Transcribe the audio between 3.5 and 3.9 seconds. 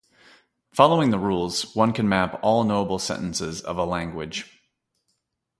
of a